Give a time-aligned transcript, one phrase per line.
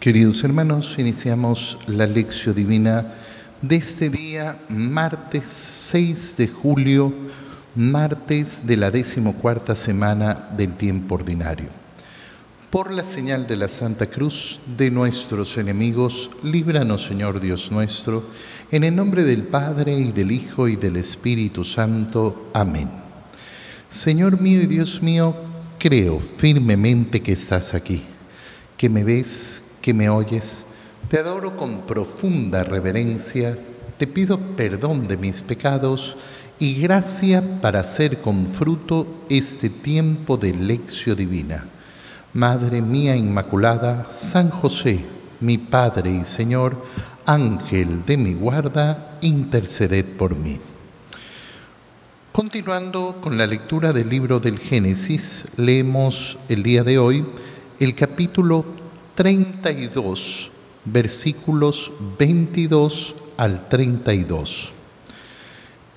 [0.00, 3.14] Queridos hermanos, iniciamos la lección divina
[3.60, 7.12] de este día, martes 6 de julio,
[7.74, 11.66] martes de la decimocuarta semana del tiempo ordinario.
[12.70, 18.22] Por la señal de la Santa Cruz de nuestros enemigos, líbranos, Señor Dios nuestro,
[18.70, 22.50] en el nombre del Padre y del Hijo y del Espíritu Santo.
[22.54, 22.88] Amén.
[23.90, 25.34] Señor mío y Dios mío,
[25.76, 28.04] creo firmemente que estás aquí,
[28.76, 30.64] que me ves, que me oyes,
[31.08, 33.56] te adoro con profunda reverencia,
[33.96, 36.14] te pido perdón de mis pecados
[36.58, 41.64] y gracia para hacer con fruto este tiempo de lección divina.
[42.34, 45.06] Madre mía Inmaculada, San José,
[45.40, 46.76] mi Padre y Señor,
[47.24, 50.60] Ángel de mi guarda, interceded por mí.
[52.30, 57.24] Continuando con la lectura del libro del Génesis, leemos el día de hoy
[57.80, 58.66] el capítulo
[59.18, 60.48] 32,
[60.84, 61.90] versículos
[62.20, 64.70] 22 al 32.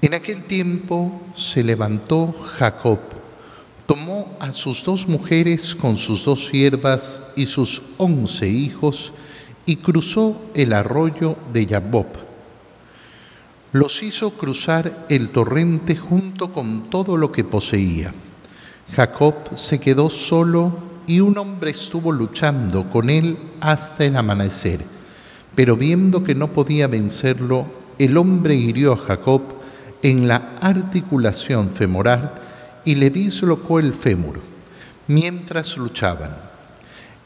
[0.02, 2.98] En aquel tiempo se levantó Jacob,
[3.86, 9.14] tomó a sus dos mujeres con sus dos siervas y sus once hijos
[9.68, 12.08] y cruzó el arroyo de Yabob.
[13.72, 18.16] Los hizo cruzar el torrente junto con todo lo que poseía.
[18.96, 24.82] Jacob se quedó solo y un hombre estuvo luchando con él hasta el amanecer.
[25.56, 27.66] Pero viendo que no podía vencerlo,
[28.00, 29.42] el hombre hirió a Jacob
[30.02, 32.32] en la articulación femoral
[32.86, 34.40] y le dislocó el fémur
[35.08, 36.36] mientras luchaban.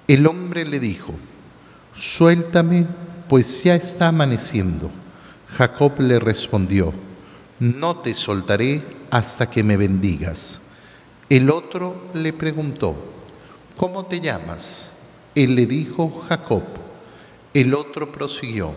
[0.07, 1.13] El hombre le dijo,
[1.95, 2.85] suéltame,
[3.29, 4.91] pues ya está amaneciendo.
[5.57, 6.93] Jacob le respondió,
[7.59, 10.59] no te soltaré hasta que me bendigas.
[11.29, 13.14] El otro le preguntó,
[13.77, 14.91] ¿cómo te llamas?
[15.35, 16.63] Él le dijo, Jacob.
[17.53, 18.73] El otro prosiguió,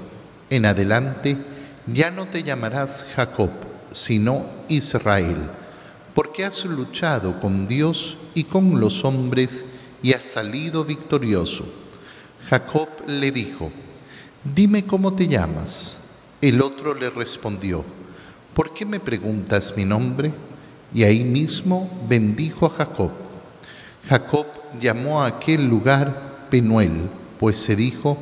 [0.50, 1.36] en adelante
[1.92, 3.50] ya no te llamarás Jacob,
[3.92, 5.36] sino Israel,
[6.14, 9.64] porque has luchado con Dios y con los hombres
[10.02, 11.64] y has salido victorioso.
[12.48, 13.70] Jacob le dijo,
[14.44, 15.96] dime cómo te llamas.
[16.40, 17.84] El otro le respondió,
[18.54, 20.32] ¿por qué me preguntas mi nombre?
[20.94, 23.10] Y ahí mismo bendijo a Jacob.
[24.08, 24.46] Jacob
[24.80, 28.16] llamó a aquel lugar Penuel, pues se dijo,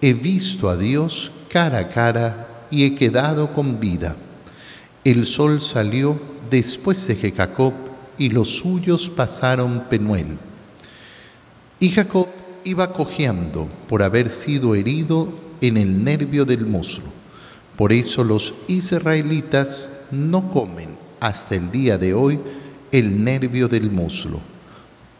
[0.00, 4.16] he visto a Dios cara a cara y he quedado con vida.
[5.04, 6.18] El sol salió
[6.50, 7.74] después de que Jacob
[8.16, 10.38] y los suyos pasaron Penuel.
[11.80, 12.28] Y Jacob
[12.64, 15.28] iba cojeando por haber sido herido
[15.60, 17.04] en el nervio del muslo.
[17.76, 22.40] Por eso los israelitas no comen hasta el día de hoy
[22.90, 24.55] el nervio del muslo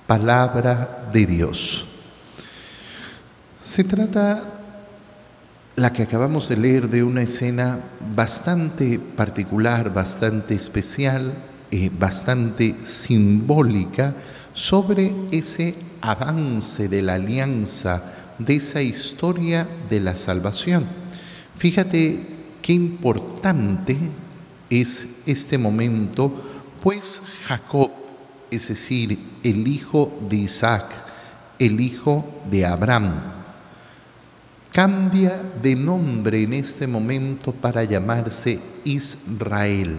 [0.06, 1.84] palabra de Dios.
[3.62, 4.61] Se trata,
[5.75, 7.81] la que acabamos de leer, de una escena
[8.15, 11.34] bastante particular, bastante especial,
[11.71, 14.15] eh, bastante simbólica
[14.55, 18.03] sobre ese avance de la alianza,
[18.39, 20.87] de esa historia de la salvación.
[21.56, 22.21] Fíjate
[22.62, 23.99] qué importante
[24.71, 26.33] es este momento,
[26.83, 27.91] pues Jacob
[28.56, 30.87] es decir, el hijo de Isaac,
[31.59, 33.12] el hijo de Abraham.
[34.72, 39.97] Cambia de nombre en este momento para llamarse Israel,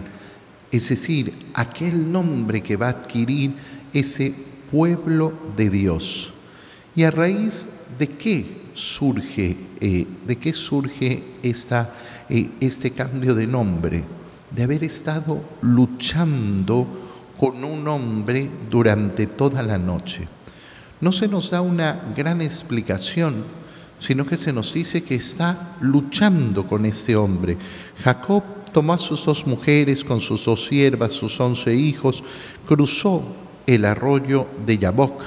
[0.70, 3.54] es decir, aquel nombre que va a adquirir
[3.92, 4.34] ese
[4.70, 6.32] pueblo de Dios.
[6.94, 7.66] ¿Y a raíz
[7.98, 11.94] de qué surge, eh, de qué surge esta,
[12.28, 14.04] eh, este cambio de nombre?
[14.54, 17.07] De haber estado luchando
[17.38, 20.26] con un hombre durante toda la noche.
[21.00, 23.44] No se nos da una gran explicación,
[24.00, 27.56] sino que se nos dice que está luchando con este hombre.
[28.02, 32.24] Jacob tomó a sus dos mujeres con sus dos siervas, sus once hijos,
[32.66, 33.22] cruzó
[33.66, 35.22] el arroyo de Yabok,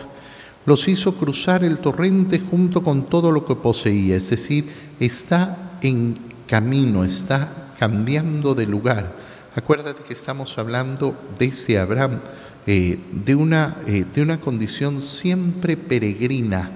[0.66, 4.70] los hizo cruzar el torrente junto con todo lo que poseía, es decir,
[5.00, 9.21] está en camino, está cambiando de lugar
[9.54, 12.22] Acuérdate que estamos hablando de ese Abraham,
[12.66, 16.72] eh, de, una, eh, de una condición siempre peregrina,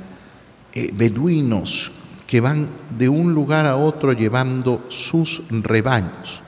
[0.74, 1.92] eh, beduinos
[2.28, 2.68] que van
[2.98, 6.42] de un lugar a otro llevando sus rebaños.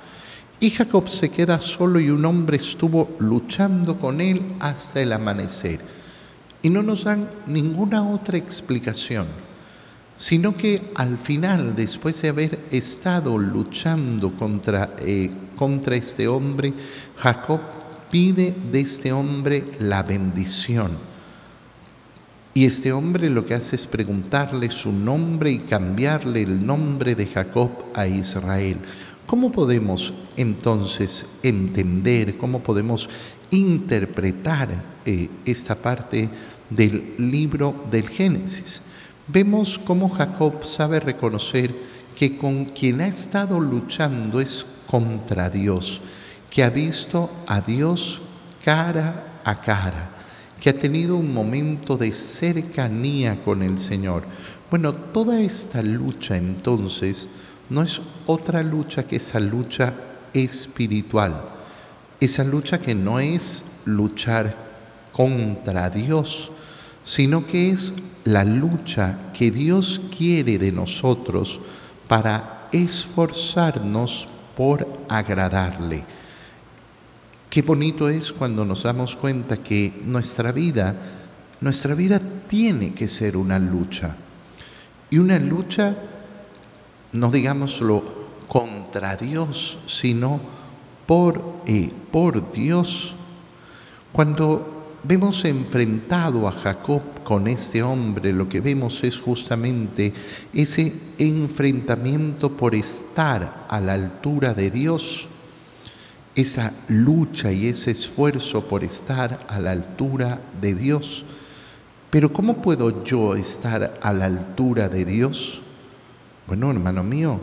[0.60, 5.80] Y Jacob se queda solo y un hombre estuvo luchando con él hasta el amanecer.
[6.62, 9.28] Y no nos dan ninguna otra explicación
[10.18, 16.74] sino que al final, después de haber estado luchando contra, eh, contra este hombre,
[17.18, 17.60] Jacob
[18.10, 20.92] pide de este hombre la bendición.
[22.54, 27.28] Y este hombre lo que hace es preguntarle su nombre y cambiarle el nombre de
[27.28, 28.78] Jacob a Israel.
[29.28, 33.10] ¿Cómo podemos entonces entender, cómo podemos
[33.52, 34.70] interpretar
[35.06, 36.30] eh, esta parte
[36.70, 38.82] del libro del Génesis?
[39.28, 41.76] Vemos cómo Jacob sabe reconocer
[42.16, 46.02] que con quien ha estado luchando es contra Dios,
[46.50, 48.20] que ha visto a Dios
[48.64, 50.18] cara a cara
[50.60, 54.24] que ha tenido un momento de cercanía con el Señor.
[54.70, 57.28] Bueno, toda esta lucha entonces
[57.70, 59.94] no es otra lucha que esa lucha
[60.34, 61.42] espiritual,
[62.20, 64.56] esa lucha que no es luchar
[65.12, 66.52] contra Dios,
[67.04, 67.94] sino que es
[68.26, 71.60] la lucha que Dios quiere de nosotros
[72.08, 74.28] para esforzarnos
[74.58, 76.04] por agradarle
[77.50, 80.94] Qué bonito es cuando nos damos cuenta que nuestra vida,
[81.62, 84.16] nuestra vida tiene que ser una lucha.
[85.10, 85.96] Y una lucha,
[87.14, 88.04] no digámoslo
[88.50, 90.42] contra Dios, sino
[91.06, 93.14] por, eh, por Dios.
[94.12, 100.14] Cuando vemos enfrentado a Jacob con este hombre, lo que vemos es justamente
[100.54, 105.28] ese enfrentamiento por estar a la altura de Dios
[106.38, 111.26] esa lucha y ese esfuerzo por estar a la altura de Dios.
[112.12, 115.62] Pero ¿cómo puedo yo estar a la altura de Dios?
[116.46, 117.40] Bueno, hermano mío,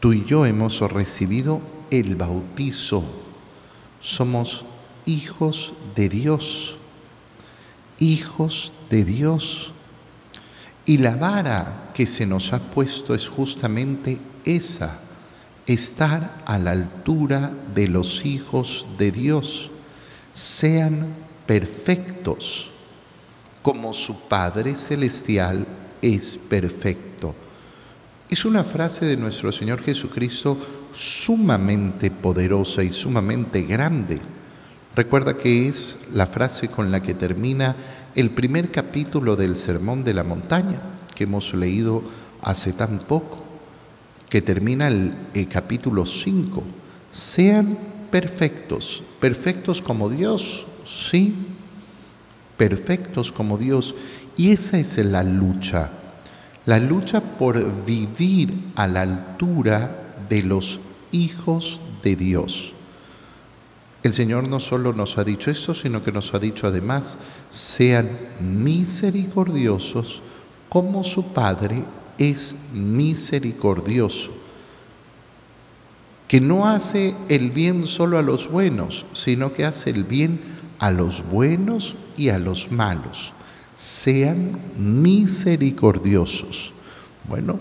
[0.00, 1.60] tú y yo hemos recibido
[1.90, 3.04] el bautizo.
[4.00, 4.64] Somos
[5.08, 6.76] hijos de Dios,
[7.98, 9.72] hijos de Dios.
[10.84, 15.00] Y la vara que se nos ha puesto es justamente esa
[15.66, 19.70] estar a la altura de los hijos de Dios.
[20.32, 21.14] Sean
[21.46, 22.70] perfectos,
[23.62, 25.66] como su Padre Celestial
[26.00, 27.34] es perfecto.
[28.28, 30.58] Es una frase de nuestro Señor Jesucristo
[30.94, 34.20] sumamente poderosa y sumamente grande.
[34.98, 37.76] Recuerda que es la frase con la que termina
[38.16, 40.80] el primer capítulo del Sermón de la Montaña
[41.14, 42.02] que hemos leído
[42.42, 43.44] hace tan poco
[44.28, 45.14] que termina el,
[45.48, 46.64] capítulo 5,
[47.12, 47.78] sean
[48.10, 51.46] perfectos, perfectos como Dios, sí,
[52.56, 53.94] perfectos como Dios.
[54.36, 55.90] Y esa es la lucha,
[56.66, 60.80] la lucha por vivir a la altura de los
[61.12, 62.74] hijos de Dios.
[64.08, 67.18] El Señor no solo nos ha dicho esto, sino que nos ha dicho además,
[67.50, 68.08] sean
[68.40, 70.22] misericordiosos
[70.70, 71.84] como su Padre
[72.16, 74.30] es misericordioso,
[76.26, 80.40] que no hace el bien solo a los buenos, sino que hace el bien
[80.78, 83.34] a los buenos y a los malos.
[83.76, 86.72] Sean misericordiosos.
[87.28, 87.60] Bueno,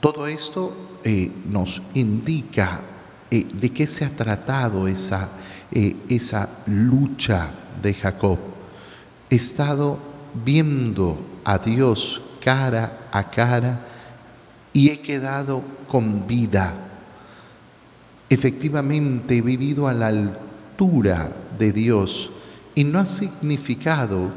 [0.00, 0.74] todo esto
[1.04, 2.80] eh, nos indica
[3.30, 5.28] eh, de qué se ha tratado esa,
[5.70, 7.50] eh, esa lucha
[7.80, 8.38] de Jacob.
[9.28, 9.98] He estado
[10.44, 13.80] viendo a Dios cara a cara
[14.72, 16.74] y he quedado con vida.
[18.28, 22.30] Efectivamente he vivido a la altura de Dios
[22.74, 24.30] y no ha significado,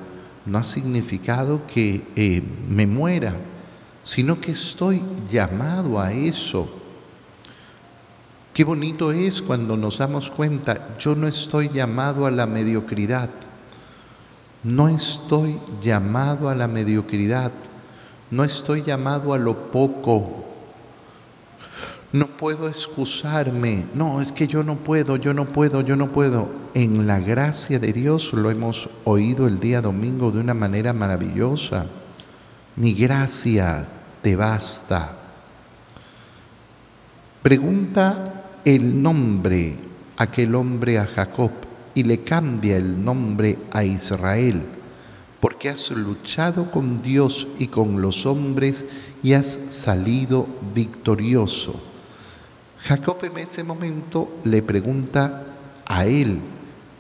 [0.46, 3.36] no ha significado que eh, me muera,
[4.04, 6.83] sino que estoy llamado a eso.
[8.53, 13.31] Qué bonito es cuando nos damos cuenta, yo no estoy llamado a la mediocridad,
[14.62, 17.51] no estoy llamado a la mediocridad,
[18.29, 20.45] no estoy llamado a lo poco.
[22.12, 23.88] No puedo excusarme.
[23.95, 26.48] No, es que yo no puedo, yo no puedo, yo no puedo.
[26.75, 31.88] En la gracia de Dios lo hemos oído el día domingo de una manera maravillosa.
[32.75, 33.88] Mi gracia
[34.22, 35.17] te basta.
[37.41, 39.75] Pregunta el nombre
[40.17, 41.51] aquel hombre a Jacob
[41.96, 44.62] y le cambia el nombre a Israel
[45.39, 48.86] porque has luchado con Dios y con los hombres
[49.22, 51.75] y has salido victorioso.
[52.79, 55.43] Jacob en ese momento le pregunta
[55.86, 56.39] a él,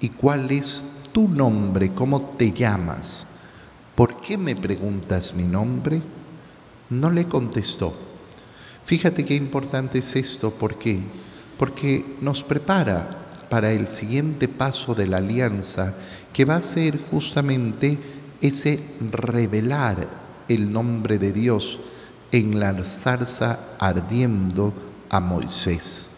[0.01, 1.93] ¿y cuál es tu nombre?
[1.93, 3.25] ¿Cómo te llamas?
[3.95, 6.01] ¿Por qué me preguntas mi nombre?
[6.89, 7.93] No le contestó.
[8.83, 10.99] Fíjate qué importante es esto, ¿por qué?
[11.63, 15.93] Porque nos prepara para el siguiente paso de la alianza,
[16.33, 17.97] que va a ser justamente
[18.41, 20.09] ese revelar
[20.49, 21.79] el nombre de Dios
[22.33, 24.73] en la zarza ardiendo
[25.09, 26.09] a Moisés.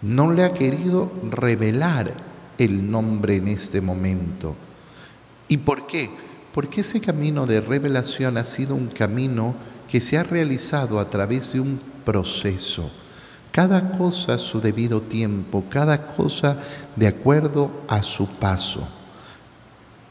[0.00, 2.14] No le ha querido revelar
[2.56, 4.54] el nombre en este momento.
[5.48, 6.08] ¿Y por qué?
[6.54, 9.56] porque ese camino de revelación ha sido un camino
[9.90, 12.90] que se ha realizado a través de un proceso.
[13.52, 16.58] Cada cosa a su debido tiempo, cada cosa
[16.94, 18.86] de acuerdo a su paso.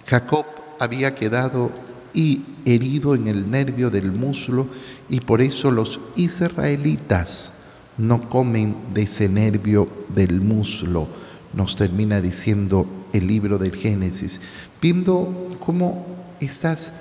[0.06, 0.46] Jacob
[0.80, 1.72] había quedado
[2.14, 4.68] y herido en el nervio del muslo
[5.10, 7.60] y por eso los israelitas
[7.98, 11.08] no comen de ese nervio del muslo,
[11.54, 14.40] nos termina diciendo el libro del Génesis,
[14.82, 16.06] viendo cómo
[16.40, 16.94] estas,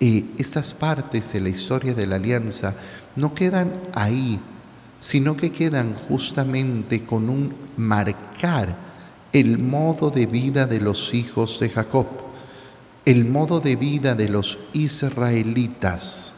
[0.00, 2.74] eh, estas partes de la historia de la alianza
[3.16, 4.40] no quedan ahí,
[5.06, 8.76] sino que quedan justamente con un marcar
[9.32, 12.08] el modo de vida de los hijos de Jacob,
[13.04, 16.34] el modo de vida de los israelitas,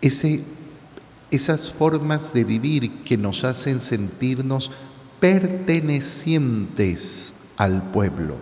[0.00, 4.70] esas formas de vivir que nos hacen sentirnos
[5.18, 8.36] pertenecientes al pueblo,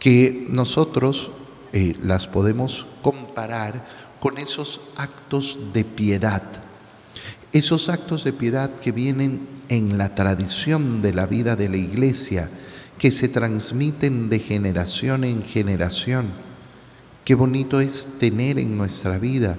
[0.00, 1.30] que nosotros
[1.72, 3.86] eh, las podemos comparar
[4.18, 6.63] con esos actos de piedad,
[7.54, 12.50] esos actos de piedad que vienen en la tradición de la vida de la iglesia,
[12.98, 16.26] que se transmiten de generación en generación.
[17.24, 19.56] Qué bonito es tener en nuestra vida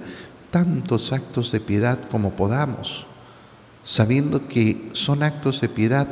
[0.50, 3.06] tantos actos de piedad como podamos,
[3.82, 6.06] sabiendo que son actos de piedad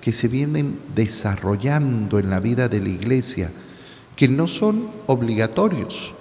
[0.00, 3.50] que se vienen desarrollando en la vida de la iglesia,
[4.16, 6.14] que no son obligatorios.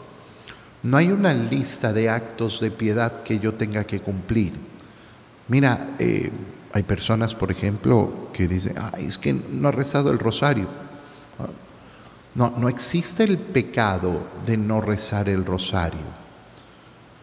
[0.84, 4.75] No hay una lista de actos de piedad que yo tenga que cumplir.
[5.48, 6.32] Mira, eh,
[6.74, 10.68] hay personas, por ejemplo, que dicen, es que no ha rezado el rosario.
[12.34, 16.26] No, no existe el pecado de no rezar el rosario.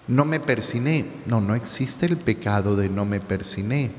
[0.08, 1.04] No me persiné.
[1.26, 3.90] No, no existe el pecado de no me persiné.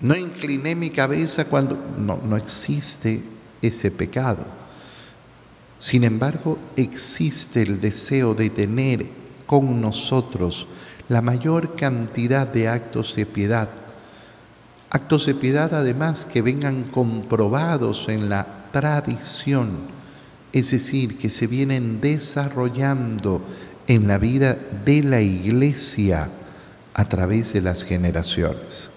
[0.00, 1.78] No incliné mi cabeza cuando...
[1.96, 3.22] No, no existe
[3.62, 4.44] ese pecado.
[5.78, 9.06] Sin embargo, existe el deseo de tener
[9.46, 10.66] con nosotros
[11.08, 13.68] la mayor cantidad de actos de piedad.
[14.90, 19.78] Actos de piedad además que vengan comprobados en la tradición,
[20.52, 23.42] es decir, que se vienen desarrollando
[23.86, 26.28] en la vida de la iglesia
[26.94, 28.90] a través de las generaciones.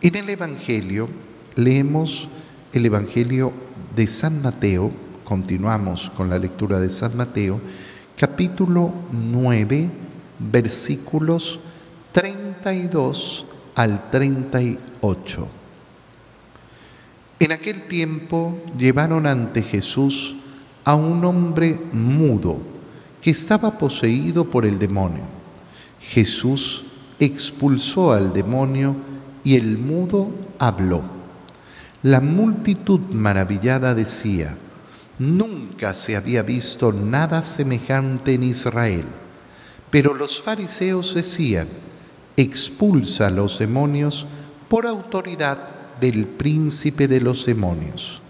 [0.00, 1.08] En el Evangelio
[1.56, 2.28] leemos
[2.72, 3.52] el Evangelio
[3.94, 4.90] de San Mateo,
[5.24, 7.60] continuamos con la lectura de San Mateo,
[8.16, 9.90] capítulo 9,
[10.50, 11.60] versículos
[12.12, 13.44] 32
[13.74, 15.48] al 38.
[17.38, 20.36] En aquel tiempo llevaron ante Jesús
[20.84, 22.58] a un hombre mudo
[23.20, 25.22] que estaba poseído por el demonio.
[26.00, 26.84] Jesús
[27.18, 28.96] expulsó al demonio
[29.44, 31.02] y el mudo habló.
[32.02, 34.56] La multitud maravillada decía,
[35.18, 39.04] nunca se había visto nada semejante en Israel.
[39.92, 41.68] Pero los fariseos decían,
[42.36, 44.26] expulsa a los demonios
[44.68, 45.68] por autoridad
[46.00, 48.20] del príncipe de los demonios.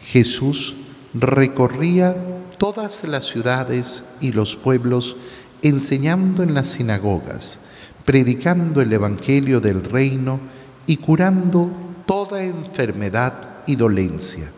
[0.00, 0.74] Jesús
[1.14, 2.16] recorría
[2.58, 5.16] todas las ciudades y los pueblos
[5.62, 7.60] enseñando en las sinagogas
[8.04, 10.38] predicando el Evangelio del reino
[10.86, 11.70] y curando
[12.06, 14.50] toda enfermedad y dolencia.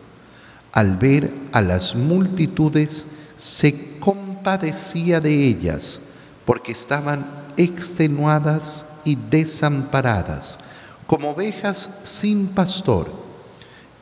[0.73, 3.05] Al ver a las multitudes,
[3.37, 6.01] se compadecía de ellas,
[6.47, 7.27] porque estaban
[7.57, 10.57] extenuadas y desamparadas,
[11.05, 13.11] como ovejas sin pastor.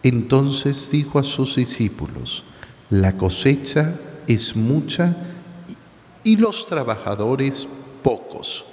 [0.03, 2.43] Entonces dijo a sus discípulos,
[2.91, 3.95] la cosecha
[4.27, 5.17] es mucha
[6.23, 7.67] y los trabajadores
[8.03, 8.65] pocos.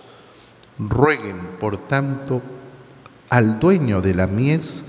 [0.79, 2.43] Rueguen, por tanto,
[3.31, 4.85] al dueño de la mies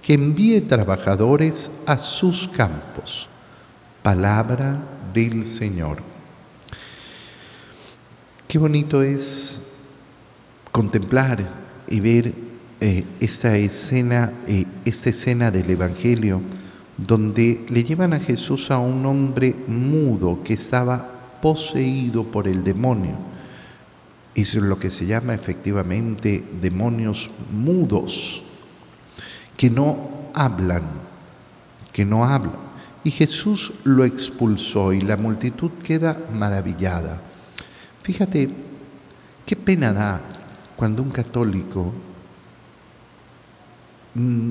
[0.00, 3.28] que envíe trabajadores a sus campos.
[4.04, 4.78] Palabra
[5.12, 6.17] del Señor.
[8.48, 9.62] Qué bonito es
[10.72, 11.46] contemplar
[11.86, 12.34] y ver
[12.80, 16.40] eh, esta escena, eh, esta escena del Evangelio,
[16.96, 23.28] donde le llevan a Jesús a un hombre mudo que estaba poseído por el demonio
[24.42, 28.42] es lo que se llama efectivamente demonios mudos,
[29.56, 30.84] que no hablan,
[31.92, 32.68] que no hablan.
[33.02, 37.20] Y Jesús lo expulsó y la multitud queda maravillada.
[38.08, 38.48] Fíjate,
[39.44, 40.18] qué pena da
[40.76, 41.92] cuando un católico
[44.14, 44.50] mm,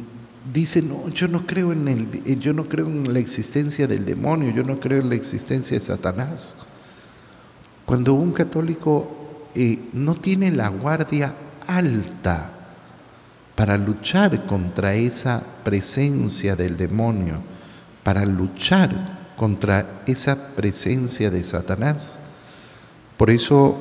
[0.53, 4.51] dice, no, yo no creo en el, yo no creo en la existencia del demonio,
[4.51, 6.55] yo no creo en la existencia de Satanás.
[7.87, 9.49] Cuando un católico
[9.91, 11.33] no tiene la guardia
[11.65, 12.51] alta
[13.55, 17.41] para luchar contra esa presencia del demonio,
[18.03, 22.19] para luchar contra esa presencia de Satanás.
[23.17, 23.77] Por eso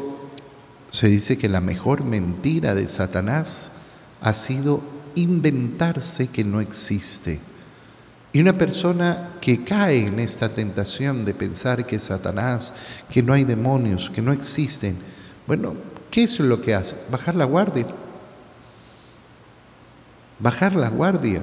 [0.91, 3.71] se dice que la mejor mentira de Satanás
[4.21, 4.81] ha sido
[5.15, 7.39] inventarse que no existe.
[8.33, 12.75] Y una persona que cae en esta tentación de pensar que Satanás,
[13.11, 14.97] que no hay demonios, que no existen,
[15.47, 15.75] bueno,
[16.11, 16.97] ¿qué es lo que hace?
[17.11, 17.87] Bajar la guardia.
[20.39, 21.43] Bajar la guardia.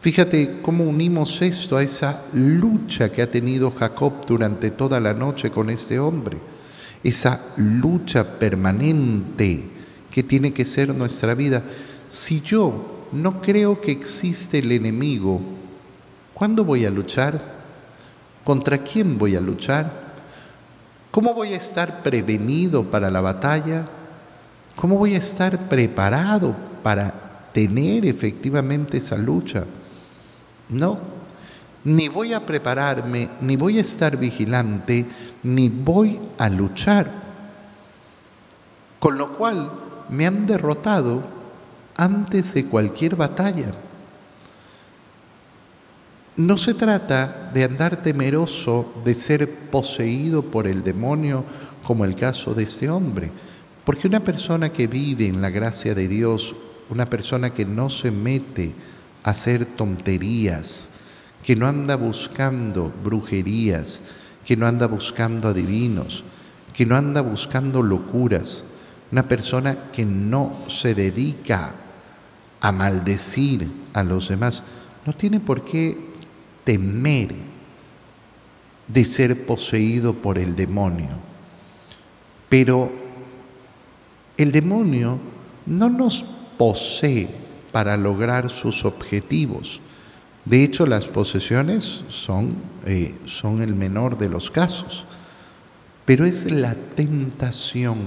[0.00, 5.50] Fíjate cómo unimos esto a esa lucha que ha tenido Jacob durante toda la noche
[5.50, 6.38] con este hombre,
[7.02, 9.64] esa lucha permanente
[10.08, 11.64] que tiene que ser nuestra vida.
[12.08, 15.40] Si yo no creo que existe el enemigo,
[16.32, 17.58] ¿cuándo voy a luchar?
[18.44, 19.90] ¿Contra quién voy a luchar?
[21.10, 23.88] ¿Cómo voy a estar prevenido para la batalla?
[24.76, 29.64] ¿Cómo voy a estar preparado para tener efectivamente esa lucha?
[30.68, 30.98] No,
[31.84, 35.06] ni voy a prepararme, ni voy a estar vigilante,
[35.42, 37.10] ni voy a luchar.
[38.98, 39.70] Con lo cual
[40.08, 41.22] me han derrotado
[41.96, 43.72] antes de cualquier batalla.
[46.36, 51.44] No se trata de andar temeroso de ser poseído por el demonio
[51.82, 53.30] como el caso de este hombre,
[53.84, 56.54] porque una persona que vive en la gracia de Dios,
[56.90, 58.74] una persona que no se mete
[59.22, 60.88] hacer tonterías,
[61.42, 64.02] que no anda buscando brujerías,
[64.44, 66.24] que no anda buscando adivinos,
[66.74, 68.64] que no anda buscando locuras,
[69.10, 71.72] una persona que no se dedica
[72.60, 74.62] a maldecir a los demás,
[75.06, 75.96] no tiene por qué
[76.64, 77.34] temer
[78.86, 81.08] de ser poseído por el demonio.
[82.48, 82.90] Pero
[84.36, 85.18] el demonio
[85.66, 86.24] no nos
[86.56, 87.47] posee
[87.78, 89.78] para lograr sus objetivos.
[90.44, 95.04] De hecho, las posesiones son, eh, son el menor de los casos,
[96.04, 97.98] pero es la tentación,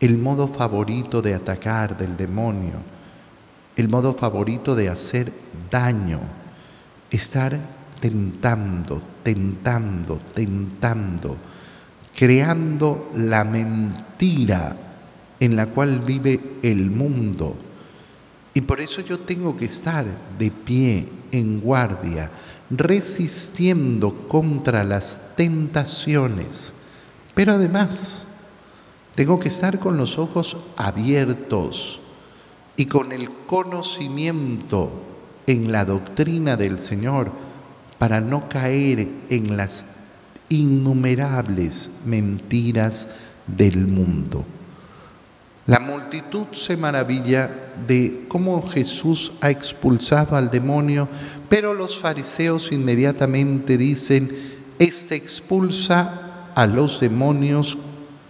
[0.00, 2.72] el modo favorito de atacar del demonio,
[3.76, 5.32] el modo favorito de hacer
[5.70, 6.18] daño,
[7.08, 7.56] estar
[8.00, 11.36] tentando, tentando, tentando,
[12.16, 14.76] creando la mentira
[15.38, 17.58] en la cual vive el mundo
[18.56, 20.06] y por eso yo tengo que estar
[20.38, 22.30] de pie, en guardia,
[22.70, 26.72] resistiendo contra las tentaciones.
[27.34, 28.26] Pero además,
[29.14, 32.00] tengo que estar con los ojos abiertos
[32.78, 34.90] y con el conocimiento
[35.46, 37.32] en la doctrina del Señor
[37.98, 39.84] para no caer en las
[40.48, 43.08] innumerables mentiras
[43.46, 44.46] del mundo.
[45.66, 47.50] La multitud se maravilla
[47.88, 51.08] de cómo Jesús ha expulsado al demonio,
[51.48, 54.30] pero los fariseos inmediatamente dicen,
[54.78, 57.76] este expulsa a los demonios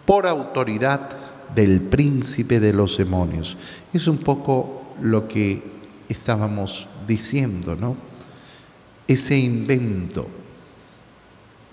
[0.06, 1.10] por autoridad
[1.54, 3.56] del príncipe de los demonios.
[3.92, 5.62] Es un poco lo que
[6.08, 7.96] estábamos diciendo, ¿no?
[9.06, 10.26] Ese invento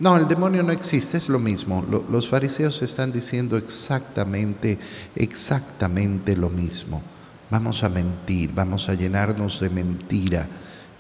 [0.04, 1.82] no, el demonio no existe, es lo mismo.
[2.12, 4.78] Los fariseos están diciendo exactamente,
[5.16, 7.02] exactamente lo mismo.
[7.50, 10.46] Vamos a mentir, vamos a llenarnos de mentira.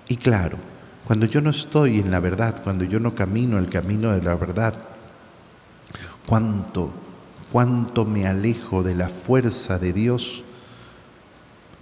[0.07, 0.57] Y claro,
[1.03, 4.35] cuando yo no estoy en la verdad, cuando yo no camino el camino de la
[4.35, 4.73] verdad,
[6.25, 6.93] cuánto,
[7.51, 10.45] cuánto me alejo de la fuerza de Dios.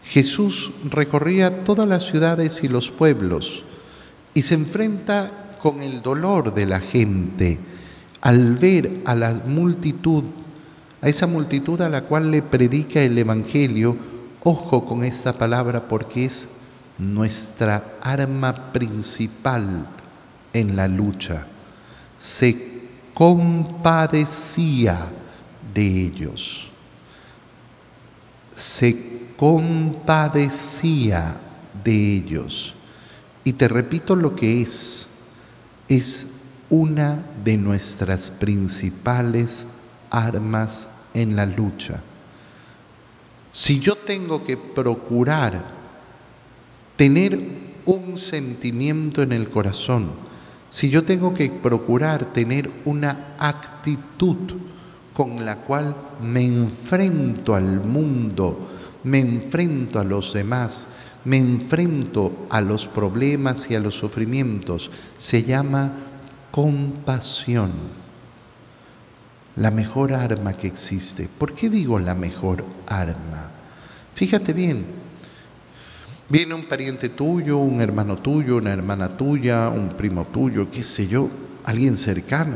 [0.04, 3.64] Jesús recorría todas las ciudades y los pueblos
[4.34, 7.60] y se enfrenta con el dolor de la gente
[8.22, 10.24] al ver a la multitud,
[11.02, 13.98] a esa multitud a la cual le predica el Evangelio,
[14.44, 16.48] ojo con esta palabra porque es
[16.98, 19.88] nuestra arma principal
[20.54, 21.46] en la lucha.
[22.20, 22.72] Se
[23.14, 25.08] compadecía
[25.74, 26.70] de ellos.
[28.56, 31.36] Se compadecía
[31.84, 32.74] de ellos.
[33.44, 35.11] Y te repito lo que es
[35.92, 36.26] es
[36.70, 39.68] una de nuestras principales
[40.10, 42.02] armas en la lucha.
[43.52, 45.66] Si yo tengo que procurar
[46.96, 47.38] tener
[47.84, 50.12] un sentimiento en el corazón,
[50.70, 54.38] si yo tengo que procurar tener una actitud
[55.14, 58.70] con la cual me enfrento al mundo,
[59.04, 60.88] me enfrento a los demás,
[61.26, 65.92] me enfrento a los problemas y a los sufrimientos, se llama
[66.52, 67.72] compasión.
[69.56, 71.30] La mejor arma que existe.
[71.38, 73.52] ¿Por qué digo la mejor arma?
[74.14, 74.86] Fíjate bien,
[76.32, 81.06] Viene un pariente tuyo, un hermano tuyo, una hermana tuya, un primo tuyo, qué sé
[81.06, 81.30] yo,
[81.66, 82.56] alguien cercano,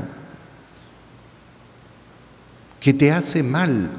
[2.79, 3.89] que te hace mal,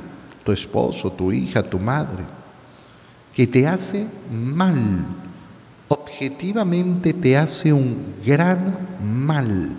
[0.43, 2.25] tu esposo, tu hija, tu madre,
[3.37, 5.05] que te hace mal,
[5.89, 9.77] objetivamente te hace un gran mal.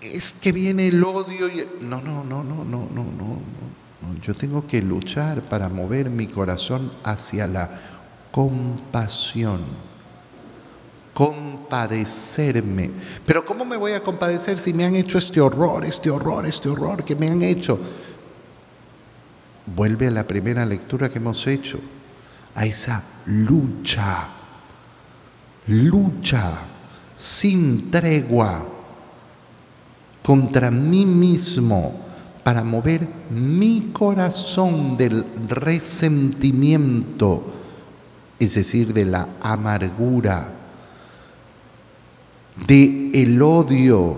[0.00, 1.66] Es que viene el odio y...
[1.80, 3.40] No, no, no, no, no, no, no.
[4.24, 7.68] Yo tengo que luchar para mover mi corazón hacia la
[8.30, 9.62] compasión.
[11.12, 12.92] Compadecerme.
[13.26, 16.68] Pero ¿cómo me voy a compadecer si me han hecho este horror, este horror, este
[16.68, 17.76] horror que me han hecho?
[19.66, 21.80] Vuelve a la primera lectura que hemos hecho,
[22.54, 24.28] a esa lucha,
[25.66, 26.58] lucha
[27.16, 28.64] sin tregua
[30.22, 32.04] contra mí mismo
[32.42, 37.52] para mover mi corazón del resentimiento,
[38.38, 40.50] es decir, de la amargura,
[42.68, 44.16] de el odio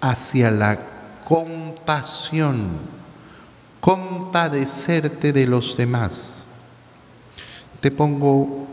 [0.00, 0.78] hacia la
[1.24, 2.93] compasión,
[3.84, 6.46] compadecerte de los demás.
[7.80, 8.66] Te pongo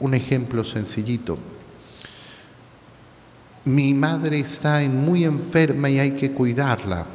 [0.00, 1.38] un ejemplo sencillito.
[3.64, 7.06] Mi madre está muy enferma y hay que cuidarla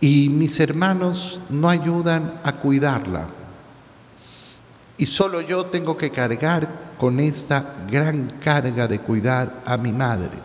[0.00, 3.26] y mis hermanos no ayudan a cuidarla.
[4.96, 10.38] Y solo yo tengo que cargar con esta gran carga de cuidar a mi madre.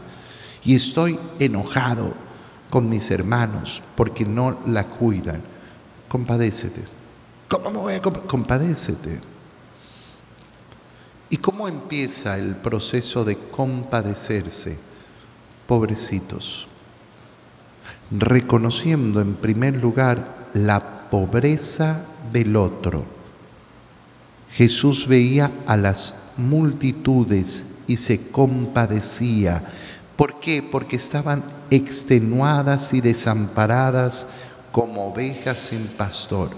[0.63, 2.24] Y estoy enojado
[2.69, 5.41] con mis hermanos porque no la cuidan.
[6.08, 6.84] Compadécete.
[7.47, 9.19] ¿Cómo me voy a compadécete?
[11.30, 14.78] ¿Y cómo empieza el proceso de compadecerse?
[15.67, 16.67] Pobrecitos
[18.12, 23.04] reconociendo en primer lugar la pobreza del otro.
[24.51, 29.63] Jesús veía a las multitudes y se compadecía.
[30.15, 30.63] ¿Por qué?
[30.63, 34.28] Porque estaban extenuadas y desamparadas
[34.71, 36.49] como ovejas sin pastor.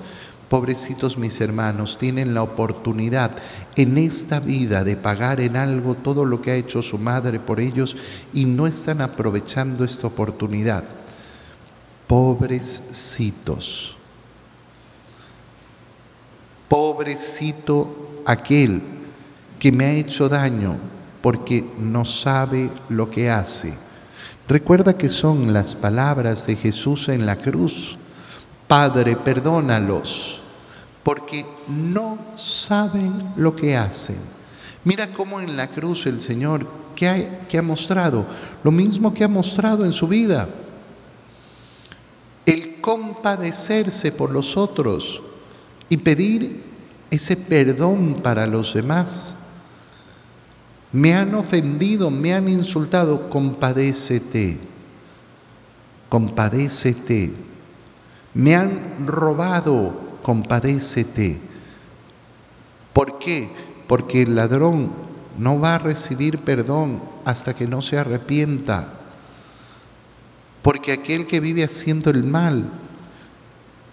[0.50, 3.32] Pobrecitos mis hermanos, tienen la oportunidad
[3.76, 7.60] en esta vida de pagar en algo todo lo que ha hecho su madre por
[7.60, 7.98] ellos
[8.34, 10.84] y no están aprovechando esta oportunidad
[12.08, 13.96] pobrecitos.
[16.68, 18.82] Pobrecito aquel
[19.60, 20.78] que me ha hecho daño
[21.22, 23.74] porque no sabe lo que hace.
[24.48, 27.98] Recuerda que son las palabras de Jesús en la cruz.
[28.68, 30.40] Padre, perdónalos,
[31.04, 34.20] porque no saben lo que hacen.
[34.84, 38.26] Mira cómo en la cruz el Señor, que ha mostrado?
[38.64, 40.48] Lo mismo que ha mostrado en su vida
[42.48, 45.22] el compadecerse por los otros
[45.90, 46.64] y pedir
[47.12, 49.36] ese perdón para los demás.
[50.92, 54.58] Me han ofendido, me han insultado, compadécete,
[56.10, 57.32] compadécete.
[58.34, 61.40] Me han robado, compadécete.
[62.94, 63.50] ¿Por qué?
[63.88, 64.92] Porque el ladrón
[65.38, 68.98] no va a recibir perdón hasta que no se arrepienta
[70.68, 72.66] porque aquel que vive haciendo el mal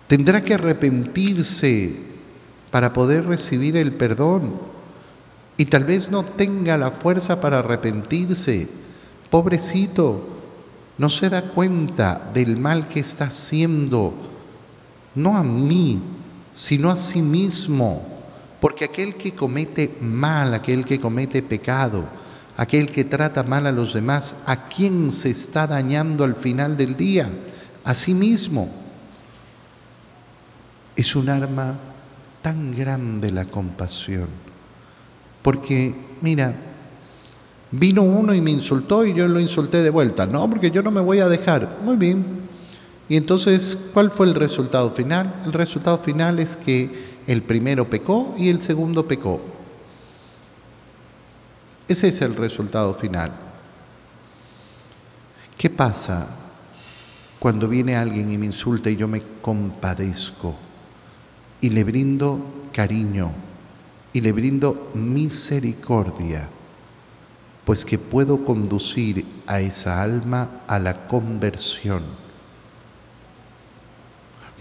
[0.09, 1.95] tendrá que arrepentirse
[2.73, 4.55] para poder recibir el perdón
[5.57, 8.69] y tal vez no tenga la fuerza para arrepentirse.
[9.31, 10.29] Pobrecito,
[10.99, 14.15] no se da cuenta del mal que está haciendo,
[15.15, 16.01] no a mí,
[16.55, 18.07] sino a sí mismo,
[18.61, 22.05] porque aquel que comete mal, aquel que comete pecado,
[22.57, 26.97] aquel que trata mal a los demás, ¿a quién se está dañando al final del
[26.97, 27.29] día?
[27.85, 28.69] A sí mismo.
[30.97, 31.77] Es un arma
[32.41, 34.44] tan grande la compasión.
[35.45, 36.55] Porque, mira,
[37.71, 40.25] vino uno y me insultó y yo lo insulté de vuelta.
[40.25, 41.81] No, porque yo no me voy a dejar.
[41.85, 42.25] Muy bien.
[43.11, 45.43] Y entonces, ¿cuál fue el resultado final?
[45.45, 49.39] El resultado final es que el primero pecó y el segundo pecó.
[51.87, 53.33] Ese es el resultado final.
[55.59, 56.27] ¿Qué pasa
[57.39, 60.55] cuando viene alguien y me insulta y yo me compadezco
[61.61, 62.41] y le brindo
[62.73, 63.44] cariño
[64.15, 66.49] y le brindo misericordia?
[67.67, 72.03] Pues que puedo conducir a esa alma a la conversión.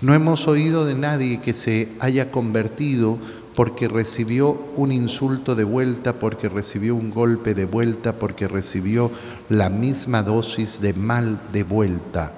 [0.02, 3.18] No hemos oído de nadie que se haya convertido
[3.56, 9.12] porque recibió un insulto de vuelta, porque recibió un golpe de vuelta, porque recibió
[9.50, 12.34] la misma dosis de mal de vuelta.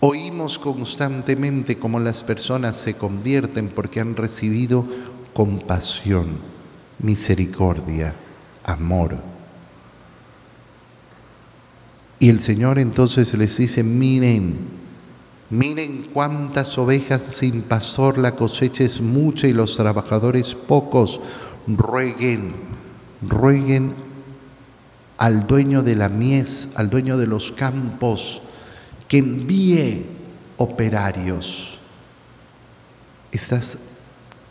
[0.00, 4.84] Oímos constantemente cómo las personas se convierten porque han recibido
[5.34, 6.38] compasión,
[7.00, 8.14] misericordia,
[8.64, 9.18] amor.
[12.18, 14.56] Y el Señor entonces les dice, miren,
[15.50, 21.20] miren cuántas ovejas sin pastor, la cosecha es mucha y los trabajadores pocos.
[21.66, 22.54] Rueguen,
[23.20, 23.94] rueguen
[25.18, 28.40] al dueño de la mies, al dueño de los campos,
[29.08, 30.06] que envíe
[30.56, 31.78] operarios.
[33.32, 33.78] Estás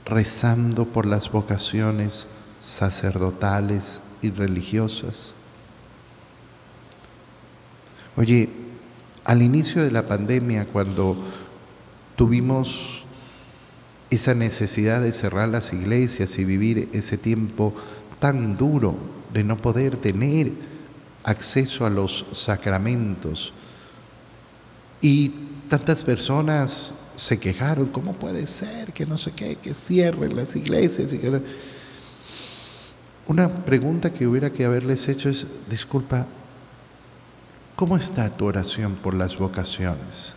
[0.06, 2.28] rezando por las vocaciones
[2.62, 5.34] sacerdotales y religiosas.
[8.16, 8.50] Oye,
[9.26, 11.18] al inicio de la pandemia, cuando
[12.16, 13.04] tuvimos
[14.10, 17.74] esa necesidad de cerrar las iglesias y vivir ese tiempo
[18.20, 18.96] tan duro
[19.34, 20.52] de no poder tener
[21.24, 23.54] acceso a los sacramentos,
[25.04, 25.34] y
[25.70, 31.14] tantas personas se quejaron, ¿cómo puede ser que no sé qué, que cierren las iglesias?
[31.14, 31.42] Y que...
[33.28, 36.26] Una pregunta que hubiera que haberles hecho es, disculpa,
[37.76, 40.34] ¿cómo está tu oración por las vocaciones?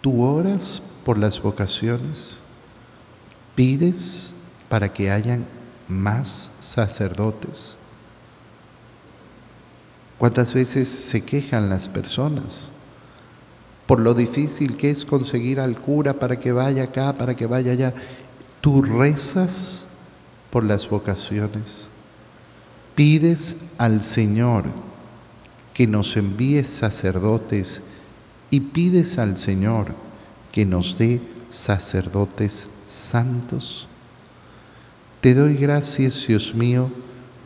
[0.00, 2.38] ¿Tú oras por las vocaciones?
[3.54, 4.32] ¿Pides
[4.68, 5.46] para que hayan
[5.86, 7.76] más sacerdotes?
[10.18, 12.72] ¿Cuántas veces se quejan las personas?
[13.92, 17.72] Por lo difícil que es conseguir al cura para que vaya acá, para que vaya
[17.72, 17.92] allá.
[18.62, 19.84] Tú rezas
[20.50, 21.90] por las vocaciones.
[22.94, 24.64] Pides al Señor
[25.74, 27.82] que nos envíe sacerdotes
[28.48, 29.88] y pides al Señor
[30.52, 33.88] que nos dé sacerdotes santos.
[35.20, 36.90] Te doy gracias, Dios mío,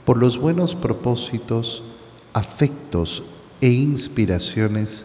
[0.04, 1.82] por los buenos propósitos,
[2.34, 3.24] afectos
[3.60, 5.04] e inspiraciones